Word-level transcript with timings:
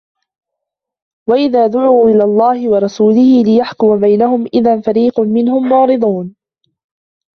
وَإِذَا 1.29 1.67
دُعُوا 1.67 2.09
إِلَى 2.09 2.23
اللَّهِ 2.23 2.69
وَرَسُولِهِ 2.69 3.43
لِيَحْكُمَ 3.45 3.99
بَيْنَهُمْ 4.01 4.45
إِذَا 4.53 4.81
فَرِيقٌ 4.81 5.19
مِنْهُمْ 5.19 5.69
مُعْرِضُونَ 5.69 6.35